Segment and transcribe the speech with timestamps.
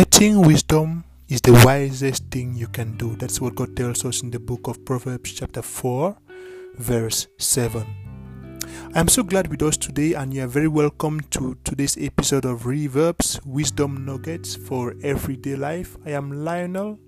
[0.00, 3.16] Getting wisdom is the wisest thing you can do.
[3.16, 6.16] That's what God tells us in the book of Proverbs, chapter 4,
[6.76, 7.84] verse 7.
[8.94, 12.62] I'm so glad with us today, and you are very welcome to today's episode of
[12.62, 15.98] Reverbs Wisdom Nuggets for Everyday Life.
[16.06, 16.98] I am Lionel,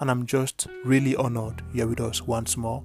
[0.00, 2.82] and I'm just really honored you're with us once more.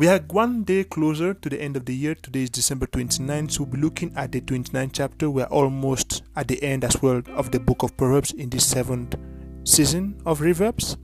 [0.00, 2.14] We are one day closer to the end of the year.
[2.14, 5.28] Today is December 29th, so we'll be looking at the 29th chapter.
[5.28, 9.14] We're almost at the end as well of the book of Proverbs in the seventh
[9.64, 10.96] season of Reverbs.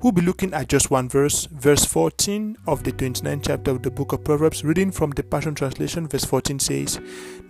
[0.00, 3.90] We'll be looking at just one verse, verse 14 of the 29th chapter of the
[3.90, 4.64] book of Proverbs.
[4.64, 7.00] Reading from the Passion Translation, verse 14 says,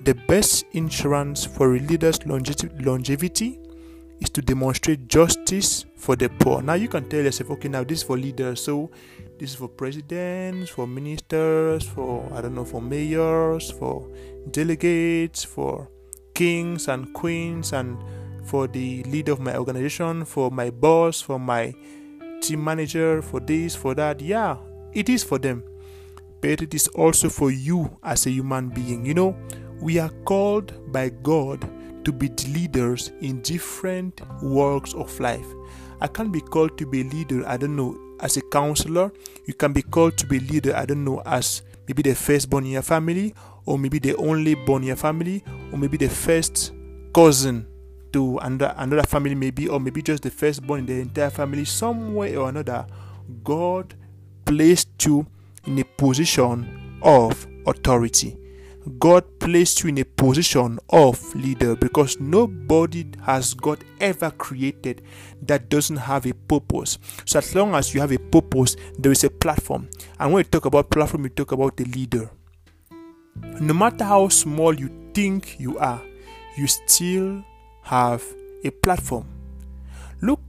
[0.02, 3.60] The best insurance for a leader's longevity
[4.20, 6.62] is to demonstrate justice for the poor.
[6.62, 8.90] Now you can tell yourself, okay, now this is for leaders, so
[9.38, 14.08] this is for presidents, for ministers, for I don't know, for mayors, for
[14.50, 15.88] delegates, for
[16.34, 17.98] kings and queens, and
[18.44, 21.74] for the leader of my organization, for my boss, for my
[22.40, 24.20] team manager, for this, for that.
[24.20, 24.56] Yeah,
[24.92, 25.62] it is for them.
[26.40, 29.04] But it is also for you as a human being.
[29.04, 29.36] You know,
[29.80, 31.68] we are called by God
[32.04, 35.46] to be leaders in different walks of life.
[36.00, 39.12] I can't be called to be a leader, I don't know, as a counselor,
[39.46, 42.64] you can be called to be a leader, I don't know, as maybe the firstborn
[42.66, 43.34] in your family,
[43.66, 46.72] or maybe the only born in your family, or maybe the first
[47.14, 47.66] cousin
[48.12, 52.36] to another, family, maybe, or maybe just the firstborn in the entire family, some way
[52.36, 52.86] or another,
[53.44, 53.94] God
[54.44, 55.26] placed you
[55.66, 58.36] in a position of authority.
[58.88, 65.02] God placed you in a position of leader because nobody has God ever created
[65.42, 66.98] that doesn't have a purpose.
[67.24, 69.88] So as long as you have a purpose, there is a platform.
[70.18, 72.30] And when you talk about platform, you talk about the leader.
[73.60, 76.02] No matter how small you think you are,
[76.56, 77.44] you still
[77.82, 78.24] have
[78.64, 79.26] a platform.
[80.20, 80.40] Look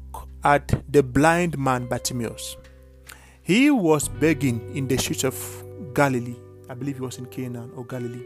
[0.43, 2.57] at the blind man Bartimaeus.
[3.41, 6.35] He was begging in the streets of Galilee
[6.69, 8.25] I believe he was in Canaan or Galilee.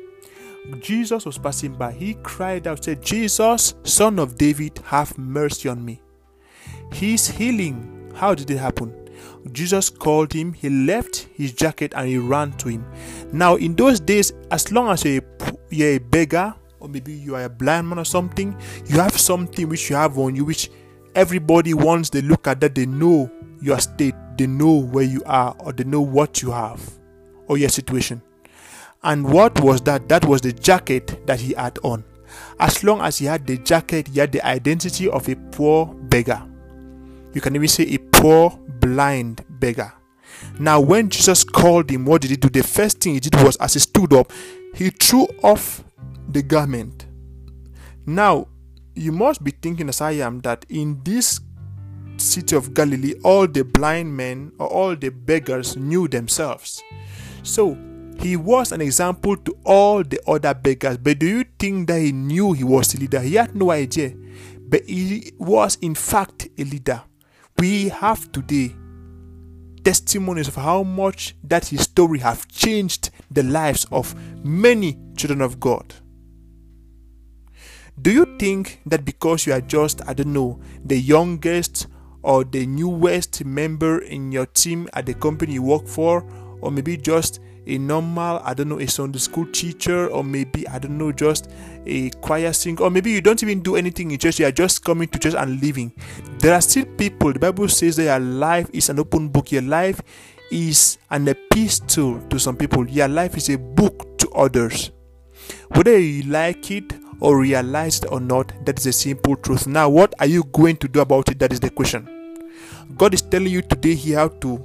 [0.80, 1.92] Jesus was passing by.
[1.92, 6.02] He cried out, said, Jesus, son of David, have mercy on me.
[6.92, 8.94] His healing, how did it happen?
[9.52, 12.86] Jesus called him, he left his jacket and he ran to him.
[13.32, 15.22] Now, in those days, as long as you're
[15.72, 19.90] a, beggar, or maybe you are a blind man or something, you have something which
[19.90, 20.70] you have on you, which
[21.16, 23.30] everybody wants they look at that they know
[23.62, 26.82] your state, they know where you are, or they know what you have,
[27.48, 28.22] or your situation.
[29.04, 30.08] And what was that?
[30.10, 32.04] That was the jacket that he had on.
[32.60, 36.42] As long as he had the jacket, he had the identity of a poor beggar.
[37.34, 39.92] You can even say a poor, blind beggar.
[40.60, 42.50] Now, when Jesus called him, what did he do?
[42.50, 44.32] The first thing he did was, as he stood up,
[44.76, 45.84] he threw off
[46.30, 47.06] the garment.
[48.06, 48.48] Now,
[48.96, 51.40] you must be thinking, as I am, that in this
[52.18, 56.84] city of Galilee, all the blind men or all the beggars knew themselves.
[57.42, 57.78] So,
[58.24, 60.98] he was an example to all the other beggars.
[60.98, 63.20] But do you think that he knew he was a leader?
[63.20, 64.14] He had no idea.
[64.60, 67.04] But he was, in fact, a leader.
[67.60, 68.74] We have today
[69.84, 75.60] testimonies of how much that his story have changed the lives of many children of
[75.60, 75.94] God.
[78.02, 81.88] Do you think that because you are just, I don't know, the youngest
[82.24, 86.26] or the newest member in your team at the company you work for,
[86.62, 90.80] or maybe just a normal, I don't know, a Sunday school teacher, or maybe, I
[90.80, 91.50] don't know, just
[91.86, 94.84] a choir singer, or maybe you don't even do anything in church, you are just
[94.84, 95.94] coming to church and leaving.
[96.40, 99.62] There are still people, the Bible says that your life is an open book, your
[99.62, 100.02] life
[100.52, 104.92] is an epistle to some people, your life is a book to others.
[105.70, 109.68] Whether you like it or realize it or not, that is a simple truth.
[109.68, 111.40] Now, what are you going to do about it?
[111.40, 112.10] That is the question.
[112.98, 114.64] God is telling you today here how to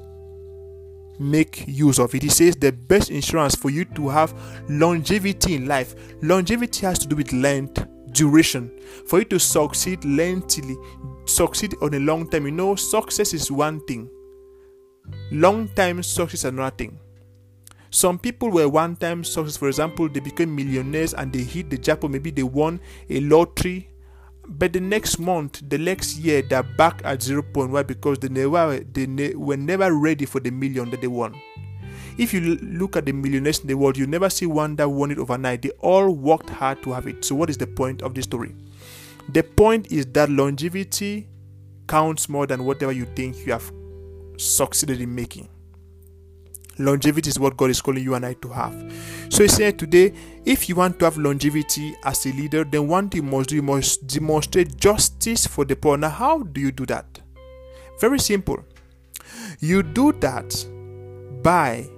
[1.19, 2.23] make use of it.
[2.23, 4.35] He says the best insurance for you to have
[4.69, 5.95] longevity in life.
[6.23, 8.71] Longevity has to do with length, duration.
[9.07, 10.77] For you to succeed lengthily,
[11.27, 14.09] succeed on a long time, you know, success is one thing.
[15.31, 16.99] Long time success is another thing.
[17.91, 21.79] Some people were one time success, for example, they became millionaires and they hit the
[21.79, 23.89] jackpot, maybe they won a lottery
[24.49, 27.71] but the next month, the next year, they're back at zero point.
[27.71, 27.83] Why?
[27.83, 31.35] Because they never they ne- were never ready for the million that they won.
[32.17, 35.11] If you look at the millionaires in the world, you never see one that won
[35.11, 35.63] it overnight.
[35.63, 37.25] They all worked hard to have it.
[37.25, 38.55] So, what is the point of this story?
[39.29, 41.29] The point is that longevity
[41.87, 43.71] counts more than whatever you think you have
[44.39, 45.49] succeeded in making.
[46.79, 48.75] Longevity is what God is calling you and I to have.
[49.31, 50.13] So he said today,
[50.45, 53.57] if you want to have longevity as a leader, then one thing you must do,
[53.57, 55.97] you must demonstrate justice for the poor.
[55.97, 57.21] Now, how do you do that?
[58.01, 58.65] Very simple.
[59.61, 60.67] You do that
[61.43, 61.89] by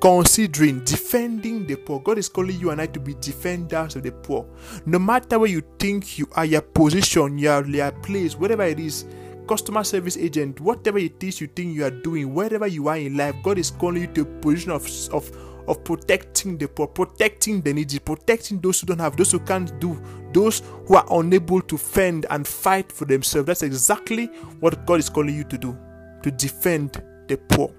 [0.00, 2.00] considering defending the poor.
[2.00, 4.46] God is calling you and I to be defenders of the poor.
[4.84, 9.06] No matter where you think you are, your position, your, your place, whatever it is,
[9.46, 13.16] customer service agent, whatever it is you think you are doing, wherever you are in
[13.16, 15.30] life, God is calling you to a position of, of,
[15.68, 19.78] of protecting the poor, protecting the needy, protecting those who don't have, those who can't
[19.80, 20.00] do,
[20.32, 23.46] those who are unable to fend and fight for themselves.
[23.46, 24.26] That's exactly
[24.60, 25.78] what God is calling you to do
[26.22, 27.72] to defend the poor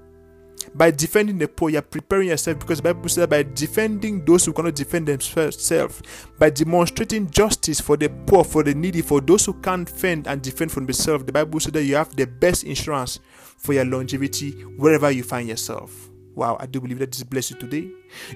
[0.74, 4.54] by defending the poor, you're preparing yourself because the Bible says by defending those who
[4.54, 6.04] cannot defend themselves,
[6.38, 10.42] by demonstrating justice for the poor, for the needy, for those who can't fend and
[10.42, 13.20] defend for themselves, the Bible says that you have the best insurance
[13.58, 16.10] for your longevity wherever you find yourself.
[16.36, 17.90] Wow, I do believe that this bless you today.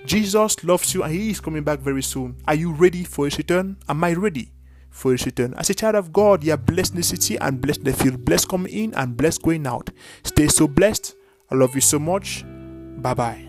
[0.06, 2.38] Jesus loves you and He is coming back very soon.
[2.48, 3.78] Are you ready for His return?
[3.88, 4.52] Am I ready?
[4.90, 5.54] for his return.
[5.56, 7.94] As a child of God, you are blessed in the city and blessed in the
[7.94, 9.90] field, blessed coming in and blessed going out.
[10.24, 11.16] Stay so blessed
[11.52, 12.44] I love you so much.
[13.02, 13.49] Bye bye.